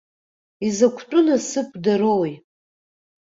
[0.67, 2.33] Изакәтәы насыԥдарои?!